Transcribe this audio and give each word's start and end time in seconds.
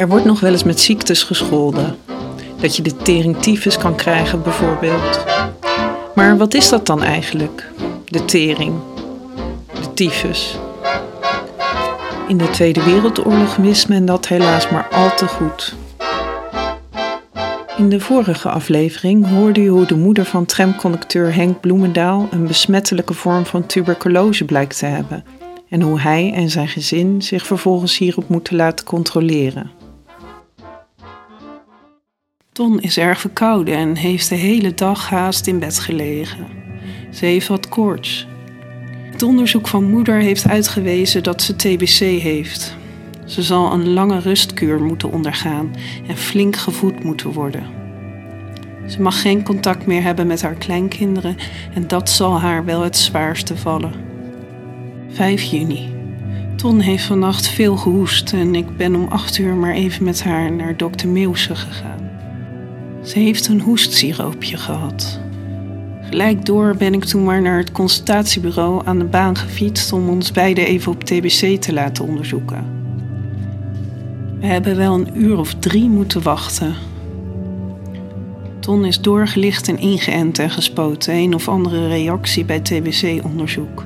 Er 0.00 0.08
wordt 0.08 0.24
nog 0.24 0.40
wel 0.40 0.52
eens 0.52 0.64
met 0.64 0.80
ziektes 0.80 1.22
gescholden. 1.22 1.96
Dat 2.60 2.76
je 2.76 2.82
de 2.82 2.96
teringtyfus 2.96 3.78
kan 3.78 3.96
krijgen 3.96 4.42
bijvoorbeeld. 4.42 5.24
Maar 6.14 6.36
wat 6.36 6.54
is 6.54 6.68
dat 6.68 6.86
dan 6.86 7.02
eigenlijk? 7.02 7.70
De 8.04 8.24
tering. 8.24 8.74
De 9.80 9.94
tyfus. 9.94 10.58
In 12.28 12.36
de 12.36 12.50
Tweede 12.50 12.84
Wereldoorlog 12.84 13.56
wist 13.56 13.88
men 13.88 14.04
dat 14.04 14.28
helaas 14.28 14.70
maar 14.70 14.88
al 14.88 15.14
te 15.14 15.26
goed. 15.26 15.74
In 17.76 17.88
de 17.88 18.00
vorige 18.00 18.48
aflevering 18.48 19.28
hoorde 19.28 19.60
u 19.60 19.68
hoe 19.68 19.86
de 19.86 19.96
moeder 19.96 20.24
van 20.24 20.44
tramconducteur 20.44 21.34
Henk 21.34 21.60
Bloemendaal 21.60 22.28
een 22.30 22.46
besmettelijke 22.46 23.14
vorm 23.14 23.46
van 23.46 23.66
tuberculose 23.66 24.44
blijkt 24.44 24.78
te 24.78 24.86
hebben 24.86 25.24
en 25.68 25.82
hoe 25.82 26.00
hij 26.00 26.32
en 26.34 26.50
zijn 26.50 26.68
gezin 26.68 27.22
zich 27.22 27.46
vervolgens 27.46 27.98
hierop 27.98 28.28
moeten 28.28 28.56
laten 28.56 28.84
controleren. 28.84 29.79
Ton 32.52 32.80
is 32.80 32.98
erg 32.98 33.20
verkouden 33.20 33.74
en 33.74 33.96
heeft 33.96 34.28
de 34.28 34.34
hele 34.34 34.74
dag 34.74 35.08
haast 35.08 35.46
in 35.46 35.58
bed 35.58 35.78
gelegen. 35.78 36.46
Ze 37.10 37.26
heeft 37.26 37.48
wat 37.48 37.68
koorts. 37.68 38.26
Het 39.10 39.22
onderzoek 39.22 39.68
van 39.68 39.84
moeder 39.84 40.16
heeft 40.16 40.48
uitgewezen 40.48 41.22
dat 41.22 41.42
ze 41.42 41.56
TBC 41.56 41.98
heeft. 42.22 42.76
Ze 43.26 43.42
zal 43.42 43.72
een 43.72 43.88
lange 43.88 44.18
rustkuur 44.18 44.82
moeten 44.82 45.12
ondergaan 45.12 45.74
en 46.06 46.16
flink 46.16 46.56
gevoed 46.56 47.04
moeten 47.04 47.32
worden. 47.32 47.66
Ze 48.86 49.02
mag 49.02 49.20
geen 49.20 49.42
contact 49.42 49.86
meer 49.86 50.02
hebben 50.02 50.26
met 50.26 50.42
haar 50.42 50.54
kleinkinderen 50.54 51.36
en 51.74 51.88
dat 51.88 52.10
zal 52.10 52.40
haar 52.40 52.64
wel 52.64 52.80
het 52.80 52.96
zwaarste 52.96 53.56
vallen. 53.56 53.92
5 55.08 55.42
juni. 55.42 55.94
Ton 56.56 56.80
heeft 56.80 57.04
vannacht 57.04 57.48
veel 57.48 57.76
gehoest 57.76 58.32
en 58.32 58.54
ik 58.54 58.76
ben 58.76 58.94
om 58.94 59.08
8 59.08 59.38
uur 59.38 59.54
maar 59.54 59.74
even 59.74 60.04
met 60.04 60.22
haar 60.22 60.52
naar 60.52 60.76
dokter 60.76 61.08
Meeuwse 61.08 61.54
gegaan. 61.54 61.99
Ze 63.02 63.18
heeft 63.18 63.48
een 63.48 63.60
hoestsiroopje 63.60 64.56
gehad. 64.56 65.20
Gelijk 66.02 66.44
door 66.44 66.74
ben 66.76 66.94
ik 66.94 67.04
toen 67.04 67.24
maar 67.24 67.42
naar 67.42 67.58
het 67.58 67.72
consultatiebureau 67.72 68.82
aan 68.84 68.98
de 68.98 69.04
baan 69.04 69.36
gefietst 69.36 69.92
om 69.92 70.08
ons 70.08 70.32
beiden 70.32 70.66
even 70.66 70.92
op 70.92 71.04
TBC 71.04 71.60
te 71.60 71.72
laten 71.72 72.04
onderzoeken. 72.04 72.64
We 74.40 74.46
hebben 74.46 74.76
wel 74.76 74.94
een 74.94 75.08
uur 75.14 75.38
of 75.38 75.54
drie 75.54 75.88
moeten 75.88 76.22
wachten. 76.22 76.74
Ton 78.60 78.84
is 78.84 79.00
doorgelicht 79.00 79.68
en 79.68 79.78
ingeënt 79.78 80.38
en 80.38 80.50
gespoten, 80.50 81.14
een 81.14 81.34
of 81.34 81.48
andere 81.48 81.88
reactie 81.88 82.44
bij 82.44 82.60
TBC-onderzoek. 82.60 83.84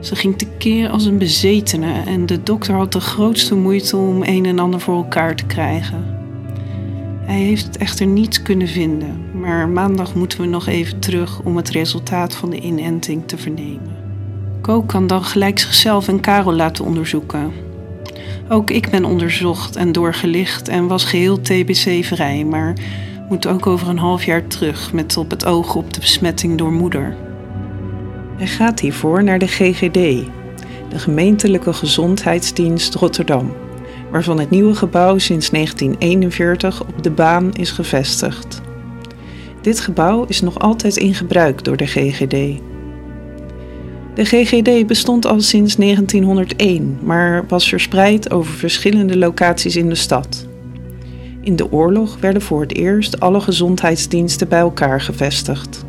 Ze 0.00 0.16
ging 0.16 0.38
tekeer 0.38 0.88
als 0.88 1.04
een 1.04 1.18
bezetene 1.18 2.02
en 2.06 2.26
de 2.26 2.42
dokter 2.42 2.74
had 2.74 2.92
de 2.92 3.00
grootste 3.00 3.54
moeite 3.54 3.96
om 3.96 4.22
een 4.22 4.46
en 4.46 4.58
ander 4.58 4.80
voor 4.80 4.96
elkaar 4.96 5.36
te 5.36 5.44
krijgen. 5.44 6.11
Hij 7.24 7.40
heeft 7.40 7.76
echter 7.76 8.06
niets 8.06 8.42
kunnen 8.42 8.68
vinden, 8.68 9.40
maar 9.40 9.68
maandag 9.68 10.14
moeten 10.14 10.40
we 10.40 10.46
nog 10.46 10.66
even 10.66 10.98
terug 10.98 11.40
om 11.40 11.56
het 11.56 11.70
resultaat 11.70 12.34
van 12.34 12.50
de 12.50 12.60
inenting 12.60 13.22
te 13.26 13.38
vernemen. 13.38 13.96
Ko 14.60 14.82
kan 14.82 15.06
dan 15.06 15.24
gelijk 15.24 15.58
zichzelf 15.58 16.08
en 16.08 16.20
Karel 16.20 16.52
laten 16.52 16.84
onderzoeken. 16.84 17.52
Ook 18.48 18.70
ik 18.70 18.90
ben 18.90 19.04
onderzocht 19.04 19.76
en 19.76 19.92
doorgelicht 19.92 20.68
en 20.68 20.86
was 20.86 21.04
geheel 21.04 21.40
TBC-vrij, 21.40 22.44
maar 22.44 22.74
moet 23.28 23.46
ook 23.46 23.66
over 23.66 23.88
een 23.88 23.98
half 23.98 24.24
jaar 24.24 24.46
terug 24.46 24.92
met 24.92 25.16
op 25.16 25.30
het 25.30 25.44
oog 25.44 25.74
op 25.74 25.94
de 25.94 26.00
besmetting 26.00 26.58
door 26.58 26.72
moeder. 26.72 27.16
Hij 28.36 28.46
gaat 28.46 28.80
hiervoor 28.80 29.24
naar 29.24 29.38
de 29.38 29.46
GGD, 29.46 29.92
de 30.88 30.98
Gemeentelijke 30.98 31.72
Gezondheidsdienst 31.72 32.94
Rotterdam, 32.94 33.52
waarvan 34.12 34.38
het 34.38 34.50
nieuwe 34.50 34.74
gebouw 34.74 35.18
sinds 35.18 35.50
1941 35.50 36.82
op 36.82 37.02
de 37.02 37.10
baan 37.10 37.52
is 37.52 37.70
gevestigd. 37.70 38.60
Dit 39.60 39.80
gebouw 39.80 40.24
is 40.28 40.40
nog 40.40 40.58
altijd 40.58 40.96
in 40.96 41.14
gebruik 41.14 41.64
door 41.64 41.76
de 41.76 41.86
GGD. 41.86 42.60
De 44.14 44.24
GGD 44.24 44.86
bestond 44.86 45.26
al 45.26 45.40
sinds 45.40 45.76
1901, 45.76 46.98
maar 47.02 47.44
was 47.48 47.68
verspreid 47.68 48.30
over 48.30 48.52
verschillende 48.52 49.18
locaties 49.18 49.76
in 49.76 49.88
de 49.88 49.94
stad. 49.94 50.46
In 51.40 51.56
de 51.56 51.72
oorlog 51.72 52.16
werden 52.20 52.42
voor 52.42 52.60
het 52.60 52.76
eerst 52.76 53.20
alle 53.20 53.40
gezondheidsdiensten 53.40 54.48
bij 54.48 54.60
elkaar 54.60 55.00
gevestigd. 55.00 55.84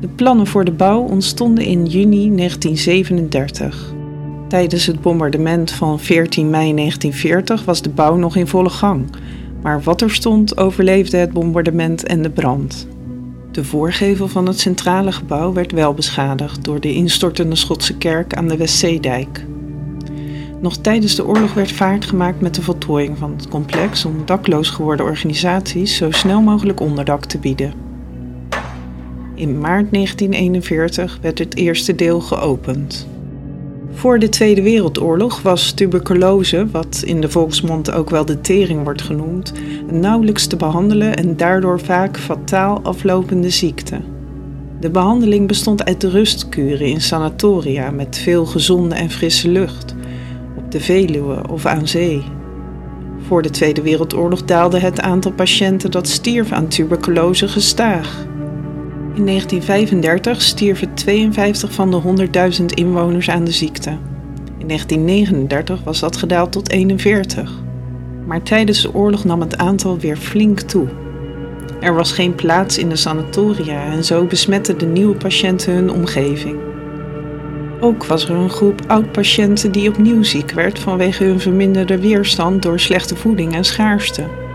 De 0.00 0.08
plannen 0.08 0.46
voor 0.46 0.64
de 0.64 0.72
bouw 0.72 1.00
ontstonden 1.00 1.64
in 1.64 1.86
juni 1.86 2.36
1937. 2.36 3.96
Tijdens 4.48 4.86
het 4.86 5.00
bombardement 5.00 5.70
van 5.70 6.00
14 6.00 6.50
mei 6.50 6.74
1940 6.74 7.64
was 7.64 7.82
de 7.82 7.88
bouw 7.88 8.16
nog 8.16 8.36
in 8.36 8.46
volle 8.46 8.70
gang, 8.70 9.06
maar 9.62 9.82
wat 9.82 10.00
er 10.00 10.10
stond 10.10 10.56
overleefde 10.56 11.16
het 11.16 11.32
bombardement 11.32 12.06
en 12.06 12.22
de 12.22 12.30
brand. 12.30 12.88
De 13.52 13.64
voorgevel 13.64 14.28
van 14.28 14.46
het 14.46 14.60
centrale 14.60 15.12
gebouw 15.12 15.52
werd 15.52 15.72
wel 15.72 15.94
beschadigd 15.94 16.64
door 16.64 16.80
de 16.80 16.92
instortende 16.92 17.56
Schotse 17.56 17.96
kerk 17.96 18.34
aan 18.34 18.48
de 18.48 18.56
Westzeedijk. 18.56 19.44
Nog 20.60 20.76
tijdens 20.76 21.14
de 21.14 21.26
oorlog 21.26 21.54
werd 21.54 21.72
vaart 21.72 22.04
gemaakt 22.04 22.40
met 22.40 22.54
de 22.54 22.62
voltooiing 22.62 23.18
van 23.18 23.34
het 23.36 23.48
complex 23.48 24.04
om 24.04 24.22
dakloos 24.24 24.70
geworden 24.70 25.06
organisaties 25.06 25.96
zo 25.96 26.10
snel 26.10 26.40
mogelijk 26.40 26.80
onderdak 26.80 27.24
te 27.24 27.38
bieden. 27.38 27.72
In 29.34 29.58
maart 29.58 29.92
1941 29.92 31.18
werd 31.22 31.38
het 31.38 31.56
eerste 31.56 31.94
deel 31.94 32.20
geopend. 32.20 33.08
Voor 33.92 34.18
de 34.18 34.28
Tweede 34.28 34.62
Wereldoorlog 34.62 35.42
was 35.42 35.72
tuberculose, 35.72 36.66
wat 36.70 37.02
in 37.04 37.20
de 37.20 37.28
volksmond 37.28 37.90
ook 37.90 38.10
wel 38.10 38.24
de 38.24 38.40
tering 38.40 38.82
wordt 38.84 39.02
genoemd, 39.02 39.52
nauwelijks 39.90 40.46
te 40.46 40.56
behandelen 40.56 41.16
en 41.16 41.36
daardoor 41.36 41.80
vaak 41.80 42.18
fataal 42.18 42.80
aflopende 42.82 43.50
ziekte. 43.50 44.00
De 44.80 44.90
behandeling 44.90 45.46
bestond 45.46 45.84
uit 45.84 46.04
rustkuren 46.04 46.86
in 46.86 47.00
sanatoria 47.00 47.90
met 47.90 48.18
veel 48.18 48.46
gezonde 48.46 48.94
en 48.94 49.10
frisse 49.10 49.48
lucht, 49.48 49.94
op 50.56 50.72
de 50.72 50.80
Veluwe 50.80 51.40
of 51.50 51.66
aan 51.66 51.88
zee. 51.88 52.22
Voor 53.26 53.42
de 53.42 53.50
Tweede 53.50 53.82
Wereldoorlog 53.82 54.44
daalde 54.44 54.78
het 54.78 55.00
aantal 55.00 55.32
patiënten 55.32 55.90
dat 55.90 56.08
stierf 56.08 56.52
aan 56.52 56.68
tuberculose 56.68 57.48
gestaag. 57.48 58.26
In 59.18 59.26
1935 59.26 60.42
stierven 60.42 60.94
52 60.94 61.72
van 61.72 61.90
de 61.90 62.28
100.000 62.58 62.64
inwoners 62.64 63.30
aan 63.30 63.44
de 63.44 63.50
ziekte. 63.50 63.90
In 64.58 64.66
1939 64.66 65.84
was 65.84 66.00
dat 66.00 66.16
gedaald 66.16 66.52
tot 66.52 66.70
41. 66.70 67.52
Maar 68.26 68.42
tijdens 68.42 68.82
de 68.82 68.94
oorlog 68.94 69.24
nam 69.24 69.40
het 69.40 69.56
aantal 69.56 69.98
weer 69.98 70.16
flink 70.16 70.60
toe. 70.60 70.88
Er 71.80 71.94
was 71.94 72.12
geen 72.12 72.34
plaats 72.34 72.78
in 72.78 72.88
de 72.88 72.96
sanatoria 72.96 73.84
en 73.92 74.04
zo 74.04 74.24
besmetten 74.24 74.78
de 74.78 74.86
nieuwe 74.86 75.16
patiënten 75.16 75.72
hun 75.72 75.90
omgeving. 75.90 76.56
Ook 77.80 78.04
was 78.04 78.24
er 78.24 78.34
een 78.34 78.50
groep 78.50 78.80
oud-patiënten 78.86 79.72
die 79.72 79.88
opnieuw 79.88 80.22
ziek 80.22 80.50
werd 80.50 80.78
vanwege 80.78 81.24
hun 81.24 81.40
verminderde 81.40 81.98
weerstand 81.98 82.62
door 82.62 82.80
slechte 82.80 83.16
voeding 83.16 83.54
en 83.54 83.64
schaarste. 83.64 84.47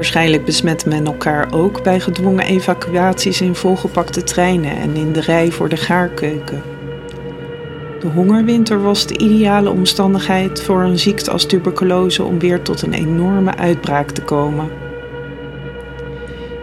Waarschijnlijk 0.00 0.44
besmette 0.44 0.88
men 0.88 1.06
elkaar 1.06 1.52
ook 1.52 1.82
bij 1.82 2.00
gedwongen 2.00 2.44
evacuaties 2.44 3.40
in 3.40 3.54
volgepakte 3.54 4.22
treinen 4.22 4.76
en 4.76 4.96
in 4.96 5.12
de 5.12 5.20
rij 5.20 5.50
voor 5.50 5.68
de 5.68 5.76
gaarkeuken. 5.76 6.62
De 8.00 8.06
hongerwinter 8.06 8.82
was 8.82 9.06
de 9.06 9.18
ideale 9.18 9.70
omstandigheid 9.70 10.62
voor 10.62 10.82
een 10.82 10.98
ziekte 10.98 11.30
als 11.30 11.46
tuberculose 11.46 12.22
om 12.22 12.38
weer 12.38 12.62
tot 12.62 12.82
een 12.82 12.92
enorme 12.92 13.56
uitbraak 13.56 14.10
te 14.10 14.22
komen. 14.22 14.70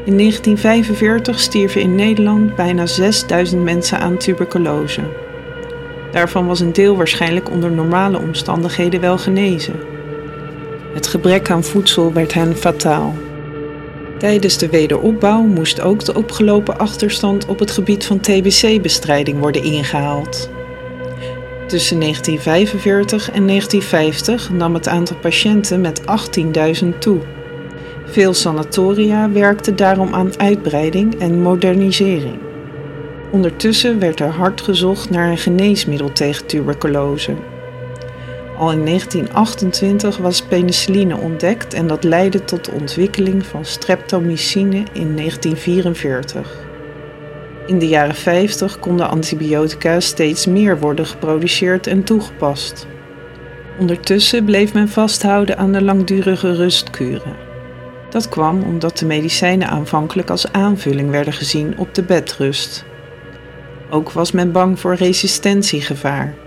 In 0.06 0.18
1945 0.18 1.40
stierven 1.40 1.82
in 1.82 1.96
Nederland 1.96 2.56
bijna 2.56 2.86
6000 2.86 3.64
mensen 3.64 4.00
aan 4.00 4.18
tuberculose. 4.18 5.02
Daarvan 6.12 6.48
was 6.48 6.60
een 6.60 6.74
deel 6.74 6.96
waarschijnlijk 6.96 7.50
onder 7.50 7.72
normale 7.72 8.20
omstandigheden 8.20 9.02
wel 9.02 9.18
genezen. 9.18 9.76
Het 10.94 11.08
gebrek 11.08 11.50
aan 11.50 11.64
voedsel 11.64 12.14
werd 12.14 12.34
hen 12.34 12.56
fataal. 12.56 13.16
Tijdens 14.18 14.58
de 14.58 14.70
wederopbouw 14.70 15.42
moest 15.42 15.82
ook 15.82 16.06
de 16.06 16.16
opgelopen 16.16 16.78
achterstand 16.78 17.46
op 17.46 17.60
het 17.60 17.72
gebied 17.72 18.06
van 18.06 18.20
TBC-bestrijding 18.20 19.40
worden 19.40 19.64
ingehaald. 19.64 20.50
Tussen 21.68 22.00
1945 22.00 23.32
en 23.32 23.48
1950 23.48 24.50
nam 24.50 24.74
het 24.74 24.88
aantal 24.88 25.18
patiënten 25.18 25.82
met 25.82 26.02
18.000 26.82 26.98
toe. 27.00 27.20
Veel 28.06 28.34
sanatoria 28.34 29.32
werkten 29.32 29.76
daarom 29.76 30.14
aan 30.14 30.40
uitbreiding 30.40 31.20
en 31.20 31.42
modernisering. 31.42 32.40
Ondertussen 33.32 34.00
werd 34.00 34.20
er 34.20 34.30
hard 34.30 34.62
gezocht 34.62 35.10
naar 35.10 35.30
een 35.30 35.38
geneesmiddel 35.38 36.12
tegen 36.12 36.46
tuberculose. 36.46 37.36
Al 38.58 38.72
in 38.72 38.86
1928 38.86 40.18
was 40.18 40.42
penicilline 40.42 41.18
ontdekt 41.18 41.74
en 41.74 41.88
dat 41.88 42.04
leidde 42.04 42.46
tot 42.46 42.66
de 42.66 42.72
ontwikkeling 42.72 43.46
van 43.46 43.66
streptomycine 43.66 44.84
in 44.94 45.16
1944. 45.16 46.66
In 47.66 47.80
de 47.80 47.88
jaren 47.88 48.16
50 48.16 48.80
konden 48.80 49.10
antibiotica 49.10 50.00
steeds 50.00 50.46
meer 50.46 50.80
worden 50.80 51.06
geproduceerd 51.06 51.88
en 51.88 52.04
toegepast. 52.04 52.88
Ondertussen 53.80 54.46
bleef 54.46 54.74
men 54.74 54.90
vasthouden 54.90 55.58
aan 55.58 55.72
de 55.72 55.82
langdurige 55.82 56.56
rustkuren. 56.56 57.36
Dat 58.10 58.30
kwam 58.30 58.64
omdat 58.64 58.98
de 58.98 59.06
medicijnen 59.06 59.68
aanvankelijk 59.68 60.30
als 60.30 60.52
aanvulling 60.52 61.10
werden 61.10 61.34
gezien 61.34 61.78
op 61.78 61.96
de 61.96 62.04
bedrust. 62.04 62.86
Ook 63.90 64.12
was 64.12 64.32
men 64.32 64.52
bang 64.52 64.80
voor 64.80 64.96
resistentiegevaar. 64.96 66.47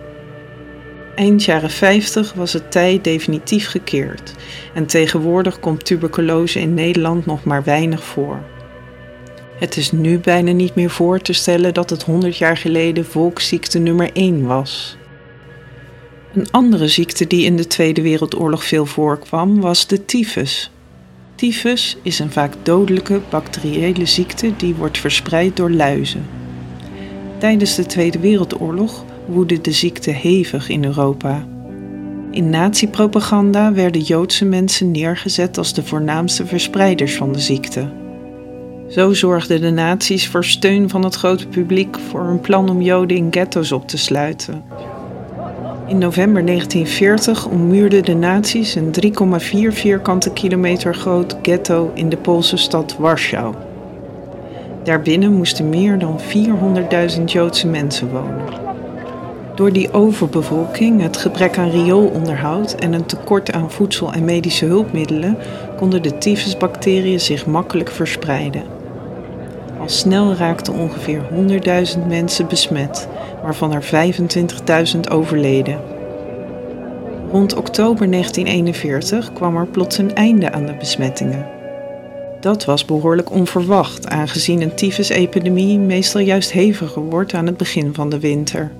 Eind 1.21 1.45
jaren 1.45 1.71
50 1.71 2.33
was 2.33 2.53
het 2.53 2.71
tij 2.71 2.99
definitief 3.03 3.69
gekeerd 3.69 4.35
en 4.75 4.87
tegenwoordig 4.87 5.61
komt 5.61 5.85
tuberculose 5.85 6.61
in 6.61 6.75
Nederland 6.75 7.27
nog 7.27 7.45
maar 7.45 7.65
weinig 7.65 8.05
voor. 8.05 8.43
Het 9.59 9.77
is 9.77 9.93
nu 9.93 10.19
bijna 10.19 10.53
niet 10.53 10.75
meer 10.75 10.91
voor 10.91 11.21
te 11.21 11.33
stellen 11.33 11.75
dat 11.75 11.91
het 11.91 12.03
100 12.03 12.37
jaar 12.37 12.57
geleden 12.57 13.05
volksziekte 13.05 13.79
nummer 13.79 14.11
1 14.13 14.47
was. 14.47 14.97
Een 16.35 16.51
andere 16.51 16.89
ziekte 16.89 17.27
die 17.27 17.45
in 17.45 17.57
de 17.57 17.67
Tweede 17.67 18.03
Wereldoorlog 18.03 18.65
veel 18.65 18.87
voorkwam 18.87 19.61
was 19.61 19.87
de 19.87 20.05
tyfus. 20.05 20.71
Tyfus 21.35 21.97
is 22.03 22.19
een 22.19 22.33
vaak 22.33 22.55
dodelijke 22.63 23.21
bacteriële 23.31 24.07
ziekte 24.07 24.57
die 24.57 24.75
wordt 24.75 24.99
verspreid 24.99 25.57
door 25.57 25.71
luizen. 25.71 26.27
Tijdens 27.39 27.75
de 27.75 27.87
Tweede 27.87 28.19
Wereldoorlog 28.19 29.05
woedde 29.31 29.61
de 29.61 29.73
ziekte 29.73 30.11
hevig 30.11 30.69
in 30.69 30.85
Europa. 30.85 31.47
In 32.31 32.51
nazi-propaganda 32.51 33.73
werden 33.73 34.01
Joodse 34.01 34.45
mensen 34.45 34.91
neergezet 34.91 35.59
als 35.59 35.75
de 35.75 35.83
voornaamste 35.83 36.47
verspreiders 36.47 37.17
van 37.17 37.33
de 37.33 37.41
ziekte. 37.41 37.89
Zo 38.89 39.13
zorgden 39.13 39.61
de 39.61 39.71
nazi's 39.71 40.29
voor 40.29 40.45
steun 40.45 40.89
van 40.89 41.05
het 41.05 41.15
grote 41.15 41.49
publiek 41.49 41.99
voor 42.09 42.21
een 42.21 42.41
plan 42.41 42.69
om 42.69 42.83
Joden 42.83 43.17
in 43.17 43.29
ghetto's 43.31 43.73
op 43.73 43.89
te 43.89 43.99
sluiten. 43.99 44.63
In 45.87 45.99
november 45.99 46.47
1940 46.47 47.47
ommuurden 47.47 48.05
de 48.05 48.15
nazi's 48.15 48.75
een 48.75 48.93
3,4 49.41 49.41
vierkante 49.69 50.33
kilometer 50.33 50.95
groot 50.95 51.37
ghetto 51.43 51.91
in 51.95 52.09
de 52.09 52.17
Poolse 52.17 52.57
stad 52.57 52.97
Warschau. 52.99 53.55
Daarbinnen 54.85 55.33
moesten 55.33 55.69
meer 55.69 55.99
dan 55.99 56.21
400.000 57.17 57.25
Joodse 57.25 57.67
mensen 57.67 58.11
wonen. 58.11 58.70
Door 59.61 59.73
die 59.73 59.93
overbevolking, 59.93 61.03
het 61.03 61.17
gebrek 61.17 61.59
aan 61.59 61.71
rioolonderhoud 61.71 62.75
en 62.75 62.93
een 62.93 63.07
tekort 63.07 63.53
aan 63.53 63.71
voedsel 63.71 64.13
en 64.13 64.25
medische 64.25 64.65
hulpmiddelen 64.65 65.37
konden 65.77 66.03
de 66.03 66.19
tyfusbacteriën 66.19 67.21
zich 67.21 67.47
makkelijk 67.47 67.91
verspreiden. 67.91 68.63
Al 69.81 69.89
snel 69.89 70.35
raakten 70.35 70.75
ongeveer 70.75 71.23
100.000 71.97 72.07
mensen 72.09 72.47
besmet, 72.49 73.09
waarvan 73.43 73.73
er 73.73 73.83
25.000 74.95 75.01
overleden. 75.11 75.81
Rond 77.31 77.55
oktober 77.55 78.11
1941 78.11 79.33
kwam 79.33 79.57
er 79.57 79.67
plots 79.67 79.99
een 79.99 80.15
einde 80.15 80.53
aan 80.53 80.67
de 80.67 80.75
besmettingen. 80.79 81.47
Dat 82.41 82.65
was 82.65 82.85
behoorlijk 82.85 83.31
onverwacht, 83.31 84.09
aangezien 84.09 84.63
een 84.63 84.75
tyfusepidemie 84.75 85.79
meestal 85.79 86.21
juist 86.21 86.53
heviger 86.53 87.03
wordt 87.03 87.35
aan 87.35 87.47
het 87.47 87.57
begin 87.57 87.95
van 87.95 88.09
de 88.09 88.21
winter. 88.21 88.71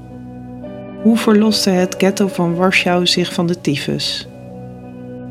Hoe 1.03 1.17
verloste 1.17 1.71
het 1.71 1.95
ghetto 1.99 2.29
van 2.29 2.55
Warschau 2.55 3.07
zich 3.07 3.33
van 3.33 3.47
de 3.47 3.61
tyfus? 3.61 4.29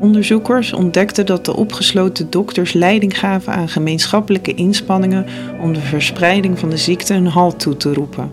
Onderzoekers 0.00 0.72
ontdekten 0.72 1.26
dat 1.26 1.44
de 1.44 1.56
opgesloten 1.56 2.30
dokters 2.30 2.72
leiding 2.72 3.18
gaven 3.18 3.52
aan 3.52 3.68
gemeenschappelijke 3.68 4.54
inspanningen 4.54 5.26
om 5.60 5.72
de 5.72 5.80
verspreiding 5.80 6.58
van 6.58 6.70
de 6.70 6.76
ziekte 6.76 7.14
een 7.14 7.26
halt 7.26 7.60
toe 7.60 7.76
te 7.76 7.94
roepen. 7.94 8.32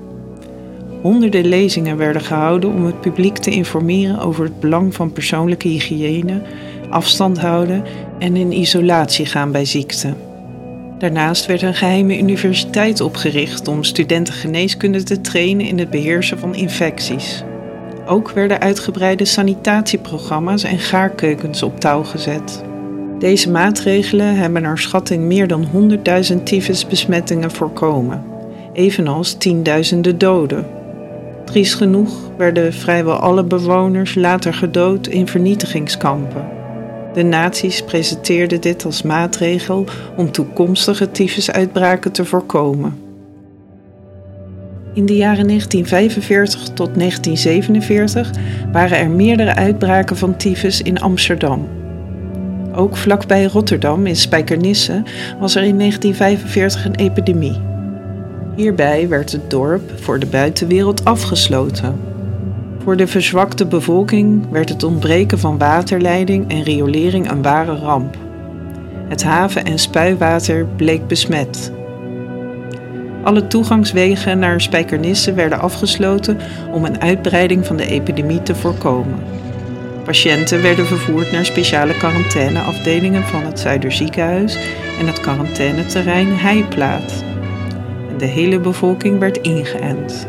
Honderden 1.01 1.45
lezingen 1.45 1.97
werden 1.97 2.21
gehouden 2.21 2.69
om 2.69 2.85
het 2.85 3.01
publiek 3.01 3.37
te 3.37 3.51
informeren 3.51 4.19
over 4.19 4.43
het 4.43 4.59
belang 4.59 4.95
van 4.95 5.11
persoonlijke 5.11 5.67
hygiëne, 5.67 6.41
afstand 6.89 7.39
houden 7.39 7.83
en 8.19 8.35
in 8.35 8.51
isolatie 8.51 9.25
gaan 9.25 9.51
bij 9.51 9.65
ziekte. 9.65 10.13
Daarnaast 10.97 11.45
werd 11.45 11.61
een 11.61 11.73
geheime 11.73 12.17
universiteit 12.17 13.01
opgericht 13.01 13.67
om 13.67 13.83
studenten 13.83 14.33
geneeskunde 14.33 15.03
te 15.03 15.21
trainen 15.21 15.65
in 15.65 15.79
het 15.79 15.89
beheersen 15.89 16.39
van 16.39 16.55
infecties. 16.55 17.43
Ook 18.05 18.31
werden 18.31 18.59
uitgebreide 18.59 19.25
sanitatieprogramma's 19.25 20.63
en 20.63 20.79
gaarkeukens 20.79 21.63
op 21.63 21.79
touw 21.79 22.03
gezet. 22.03 22.63
Deze 23.19 23.51
maatregelen 23.51 24.35
hebben 24.35 24.61
naar 24.61 24.77
schatting 24.77 25.23
meer 25.23 25.47
dan 25.47 25.67
100.000 26.31 26.43
tyfusbesmettingen 26.43 27.51
voorkomen, 27.51 28.23
evenals 28.73 29.33
tienduizenden 29.33 30.17
doden. 30.17 30.67
Triest 31.45 31.75
genoeg 31.75 32.13
werden 32.37 32.73
vrijwel 32.73 33.15
alle 33.15 33.43
bewoners 33.43 34.15
later 34.15 34.53
gedood 34.53 35.07
in 35.07 35.27
vernietigingskampen. 35.27 36.56
De 37.17 37.23
nazi's 37.23 37.81
presenteerden 37.81 38.61
dit 38.61 38.85
als 38.85 39.01
maatregel 39.01 39.85
om 40.17 40.31
toekomstige 40.31 41.11
tyfusuitbraken 41.11 42.11
te 42.11 42.25
voorkomen. 42.25 42.97
In 44.93 45.05
de 45.05 45.15
jaren 45.15 45.47
1945 45.47 46.63
tot 46.73 46.95
1947 46.95 48.31
waren 48.71 48.97
er 48.97 49.09
meerdere 49.09 49.55
uitbraken 49.55 50.17
van 50.17 50.37
tyfus 50.37 50.81
in 50.81 50.99
Amsterdam. 50.99 51.67
Ook 52.75 52.97
vlakbij 52.97 53.45
Rotterdam 53.45 54.05
in 54.05 54.15
Spijkenisse 54.15 55.03
was 55.39 55.55
er 55.55 55.63
in 55.63 55.77
1945 55.77 56.85
een 56.85 56.95
epidemie. 56.95 57.61
Hierbij 58.55 59.07
werd 59.07 59.31
het 59.31 59.49
dorp 59.49 59.91
voor 59.95 60.19
de 60.19 60.25
buitenwereld 60.25 61.05
afgesloten. 61.05 62.16
Voor 62.87 62.97
de 62.97 63.07
verzwakte 63.07 63.65
bevolking 63.65 64.49
werd 64.49 64.69
het 64.69 64.83
ontbreken 64.83 65.39
van 65.39 65.57
waterleiding 65.57 66.51
en 66.51 66.63
riolering 66.63 67.29
een 67.31 67.41
ware 67.41 67.75
ramp. 67.75 68.17
Het 69.07 69.23
haven- 69.23 69.65
en 69.65 69.79
spuiwater 69.79 70.65
bleek 70.65 71.07
besmet. 71.07 71.71
Alle 73.23 73.47
toegangswegen 73.47 74.39
naar 74.39 74.61
Spijkenisse 74.61 75.33
werden 75.33 75.59
afgesloten 75.59 76.37
om 76.71 76.85
een 76.85 77.01
uitbreiding 77.01 77.65
van 77.65 77.77
de 77.77 77.87
epidemie 77.87 78.43
te 78.43 78.55
voorkomen. 78.55 79.19
Patiënten 80.03 80.61
werden 80.61 80.85
vervoerd 80.85 81.31
naar 81.31 81.45
speciale 81.45 81.97
quarantaineafdelingen 81.97 83.23
van 83.23 83.43
het 83.43 83.59
Zuiderziekenhuis 83.59 84.57
en 84.99 85.07
het 85.07 85.19
quarantaineterrein 85.19 86.37
Heiplaat. 86.37 87.23
De 88.17 88.25
hele 88.25 88.59
bevolking 88.59 89.19
werd 89.19 89.37
ingeënt. 89.37 90.27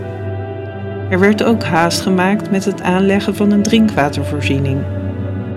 Er 1.11 1.19
werd 1.19 1.43
ook 1.43 1.63
haast 1.63 2.01
gemaakt 2.01 2.51
met 2.51 2.65
het 2.65 2.83
aanleggen 2.83 3.35
van 3.35 3.51
een 3.51 3.63
drinkwatervoorziening. 3.63 4.83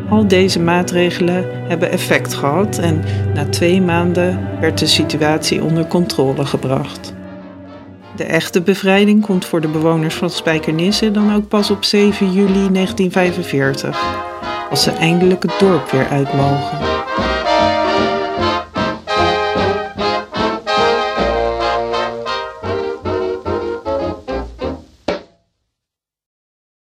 Al 0.10 0.28
deze 0.28 0.60
maatregelen 0.60 1.46
hebben 1.68 1.92
effect 1.92 2.34
gehad 2.34 2.78
en 2.78 3.04
na 3.34 3.46
twee 3.46 3.82
maanden 3.82 4.40
werd 4.60 4.80
de 4.80 4.88
situatie 4.88 5.64
onder 5.64 5.88
controle 5.88 6.46
gebracht. 6.46 7.14
De 8.16 8.24
echte 8.24 8.62
bevrijding 8.62 9.26
komt 9.26 9.46
voor 9.46 9.62
de 9.62 9.68
bewoners 9.68 10.16
van 10.16 10.30
Spijkenisse 10.30 11.12
dan 11.12 11.36
ook 11.36 11.48
pas 11.48 11.72
op 11.72 11.84
7 11.84 12.32
juli 12.32 12.72
1945, 12.72 14.04
als 14.70 14.84
ze 14.84 14.92
eindelijk 14.92 15.44
het 15.44 15.60
dorp 15.60 15.92
weer 15.92 16.08
uit 16.08 16.34
mogen. 16.34 16.91